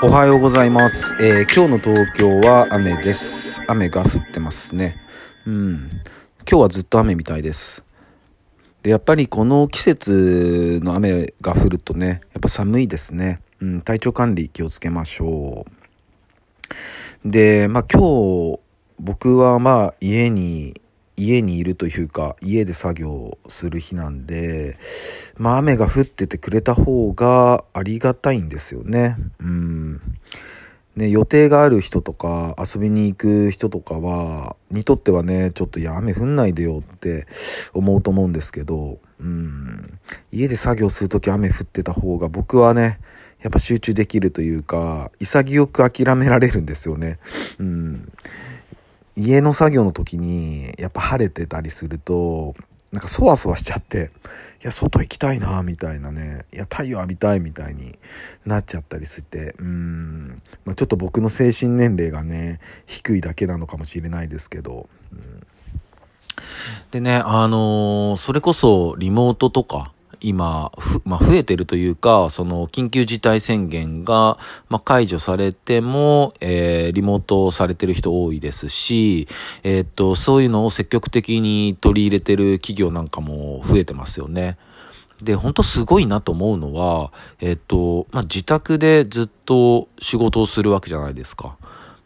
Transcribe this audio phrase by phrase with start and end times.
[0.00, 3.60] おはようございます、えー今日の東京は雨です。
[3.66, 4.96] 雨が降ってますね。
[5.44, 5.90] うん。
[6.48, 7.82] 今日はずっと雨みたいです。
[8.84, 13.40] で、やっぱりこの季節の雨が降るとね、やっぱ寒いですね。
[13.60, 15.66] うん、体調管理気をつけましょ
[17.26, 17.28] う。
[17.28, 18.00] で、まあ今
[18.52, 18.60] 日、
[19.00, 20.80] 僕はまあ家に、
[21.18, 24.78] 家にいるというか、家で作業する日なんで、
[25.36, 29.16] まあ雨が降っててくれた方がありがたいんですよね。
[29.40, 30.00] うん。
[30.96, 37.26] ね、予定がある人とか遊びに行く人とかは、にとってはね、ちょっといや雨降んないでよって
[37.72, 39.98] 思うと思うんですけど、うん。
[40.32, 43.00] 家で作業するとき雨降ってた方が僕はね、
[43.42, 47.18] やっぱ集中できるというか、潔く諦められるんですよね。
[47.58, 48.12] うん。
[49.18, 52.54] 家の作業の時にやっぱ晴れてたりすると
[52.92, 54.12] なんかそわそわしちゃって
[54.62, 56.46] いや外行きたいなみたいなね。
[56.52, 57.98] いや太陽浴びたいみたいに
[58.46, 65.42] なっちゃったりしてうん、まあ、ちょっと僕の精神年齢がね低いだけなのかもしれないですけど、うん。
[66.92, 70.72] でねあのーそれこそリモートとか今、
[71.04, 74.38] まあ、増えてるというか、その緊急事態宣言が、
[74.68, 79.28] まあ、解除されても、えーリモートされてる人多いですし、
[79.62, 84.56] えーっと、そういうのを積極的に取り入れてる企業なんかも増えてますよね。
[85.22, 91.56] で、本当すごいなと思うのは、えーっと、まあ、自宅でずっと仕事をするわけじゃないですか。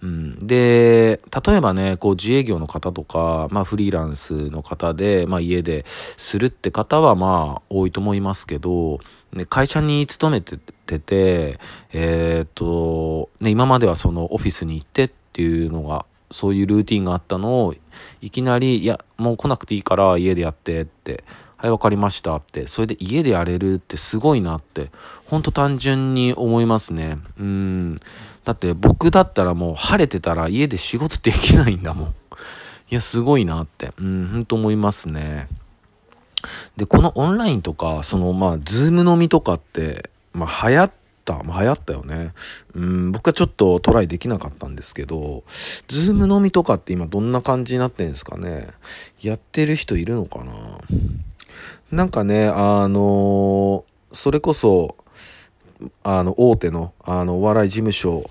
[0.03, 5.85] うん、で、例えばね、こう自営業の方とか、まあフリーランスの方で、まあ家で
[6.17, 8.99] するって方はまあ多いと思いますけど、
[9.33, 10.59] ね、会社に勤めて
[10.99, 11.61] て、
[11.93, 17.75] えーっと、ね、今まではそのオフィスに行ってっていうのが、そういうルーティンがあったのを、
[18.21, 21.25] いきなり、いや、もう来なくていいから家でやってって、
[21.57, 24.91] はい、わかりましたって、それで家でやれるってすごいなって、
[25.27, 27.19] ほんと単純に思いますね。
[27.39, 28.01] うん。
[28.45, 32.15] だって僕だったらもう晴れてたら家で仕事できないんだもん。
[32.91, 35.49] いや、すごいなって、うん、ほんと思いますね。
[36.77, 40.91] で、このオンラインとか、その、まあ、ズーム飲みとかって、まあ、流行っ
[41.25, 42.33] た、まあ、流行ったよね。
[42.75, 45.45] うん、僕はちょっとトライできなかったんですけど、
[45.89, 48.69] Zoom飲みとかって今どんな感じになってんですかね。
[49.21, 50.53] やってる人いるのかな？
[51.93, 54.97] なんかね、あのそれこそ、
[56.03, 58.25] あの、大手の、あの、お笑い事務所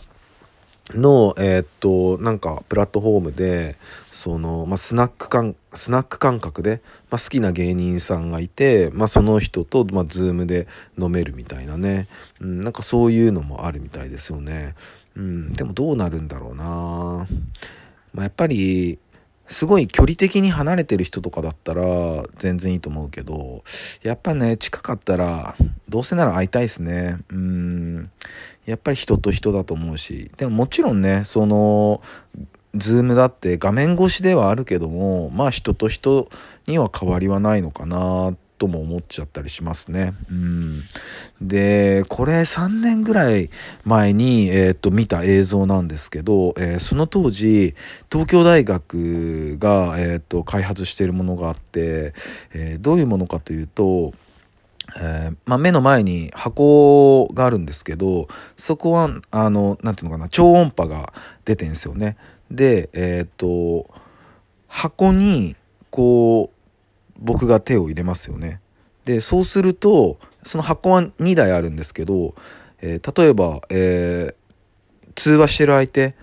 [0.89, 3.77] の、えーっと、なんか、プラットフォームで、
[4.11, 10.67] その、まあ、スナック感、スナック感覚で、まあ、好きな芸人さんがいて、まあ、その人と、まあ、 Zoomで
[10.99, 12.07] 飲めるみたいなね。
[12.39, 14.75] うん、なんかそういうのもあるみたいですよね。
[15.15, 17.27] うん、でもどうなるんだろうな
[18.13, 18.99] まあ、やっぱり、
[19.51, 21.83] すごい距離的に離れてる人とかだったら
[22.37, 23.63] 全然いいと思うけど、
[24.01, 25.55] やっぱね、近かったら、
[25.89, 27.17] どうせなら会いたいですね。
[27.29, 28.11] うん。
[28.65, 30.31] やっぱり人と人だと思うし。
[30.37, 32.01] でももちろんね、その、
[32.75, 36.29] ズームだって画面越しではあるけども、まあ人と人
[36.67, 40.13] には変わりはないのかなとも思っちゃったりしますね。
[40.29, 40.83] うん。
[41.51, 43.49] で、これ3年ぐらい
[43.83, 47.75] 前に、えっと、見た映像なんですけど、えーその当時、
[48.09, 52.13] 東京大学が、えっと、開発しているものがあって、
[52.53, 54.13] えーどういうものかというと、
[54.95, 61.11] えーまあ、目の前に箱があるんですけど、そこは、あの、なんていうのかな、超音波が
[61.43, 62.15] 出てんですよね。
[62.49, 63.93] で、えーっと、
[64.69, 65.57] 箱に、
[65.89, 68.61] こう、僕が手を入れますよね。
[69.05, 72.35] で、そうすると、その箱は2台あるんですけど、
[72.81, 74.35] えー例えば、えー
[75.13, 76.15] 通話してる相手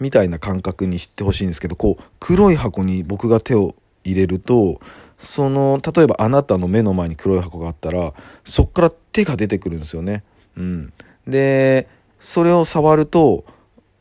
[0.00, 3.74] みたいな感覚にしてほしいんですけど、こう、黒い箱に僕が手を
[4.04, 4.80] 入れると、
[5.18, 8.14] その、例えばあなたの目の前に黒い箱があったら、
[8.44, 10.24] そっから手が出てくるんですよね。
[10.56, 10.92] うん。
[11.26, 11.88] で、
[12.20, 13.44] それを触ると、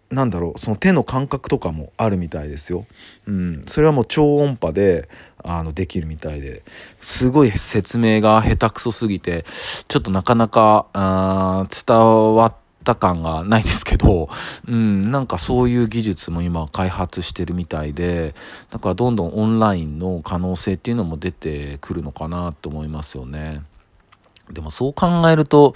[0.09, 2.85] なんだろう、その手の感覚とかもあるみたいですよ。
[3.27, 3.63] うん。
[3.67, 5.09] それはもう超音波で、
[5.43, 6.63] あの、できるみたいで、
[7.01, 9.45] すごい説明が下手くそすぎて、
[9.87, 11.97] ちょっとなかなか、あ伝
[12.35, 12.53] わっ
[12.83, 14.29] た感がないですけど、
[14.67, 18.35] うん、なんかそういう技術も今開発してるみたいで、
[18.69, 23.61] だからどんどんオンラインの可能性っていうのも出てくるのかなと思いますよね。
[24.51, 25.73] でもそう考えると、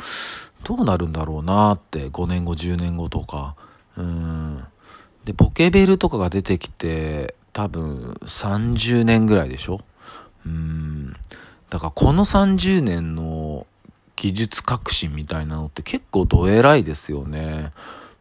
[0.64, 3.56] どうなるんだろうなって、5年後、10年後とか。
[3.96, 4.64] うん。
[5.24, 9.82] で、ポケベルとかが出てきて、多分30年ぐらいでしょ？
[10.46, 11.14] うん。
[11.72, 13.66] だからこの30年の
[14.16, 17.72] 技術革新みたいなのって結構どえらいですよね。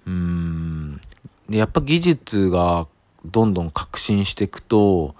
[0.06, 1.02] うん。
[1.50, 2.86] で、やっぱ技術が
[3.26, 5.14] どんどん革新していくと、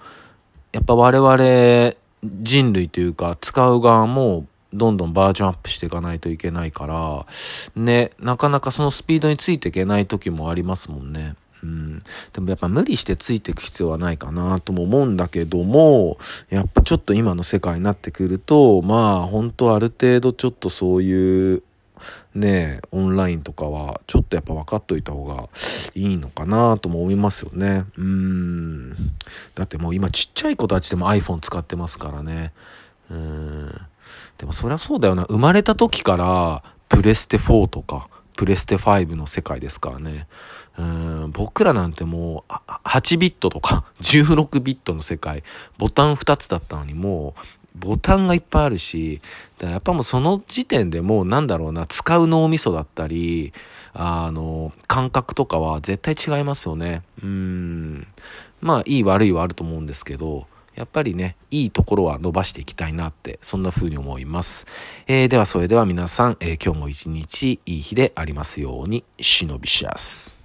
[0.71, 1.93] やっぱ我々
[2.41, 7.27] 人類というか使う側もどんどんバージョンアップしていかないといけないから、
[7.75, 11.35] ね、なかなかそのスピードについていけない時もありますもんね。
[11.63, 11.99] うん、
[12.33, 16.17] でもやっぱ無理してついていく必要はないかなとも思うんだけども、
[16.49, 21.63] やっぱちょっと今の世界になってくると、まあ本当ある程度ちょっとそういう
[22.35, 25.49] ねオンラインとかはちょっとやっぱ分かっといた方が
[25.95, 27.85] いいのかなとも思いますよね。
[27.97, 28.95] うん。
[29.55, 32.53] だってもう今ちっちゃい子たちでも iPhone 使ってますからね。
[33.09, 33.71] うん。
[34.37, 35.23] でもそりゃそうだよな。
[35.23, 40.27] 生まれた時からプレステ4とかプレステ5の世界ですからね。
[40.77, 42.53] うん僕らなんてもう
[42.87, 45.43] 8ビットとか 16ビットの世界
[45.77, 49.21] ボタン2つだったのにもうボタンがいっぱいあるし
[49.61, 53.53] やっぱもうその時点でもうなんだろうな使う脳みそだったり
[53.93, 58.07] あの感覚とかは絶対違いますよねうん
[58.61, 60.47] まあいい悪いはあると思うんですけど
[60.77, 64.67] やっぱりね、いいところは伸ばしていきたいなって、そんな風に思います。
[65.07, 70.36] えー、ではそれでは皆さん、えー、今日も一日いい日でありますように、忍びしやす。